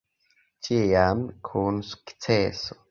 [0.67, 1.21] Ĉiam
[1.51, 2.79] kun sukceso.